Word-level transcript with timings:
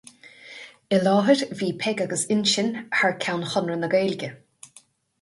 I 0.97 0.97
láthair, 1.07 1.43
bhí 1.59 1.69
Peig 1.85 2.03
agus 2.07 2.25
Uinsionn 2.39 2.75
thar 2.97 3.17
ceann 3.23 3.49
Chonradh 3.55 3.83
na 3.87 3.95
Gaeilge. 3.97 4.35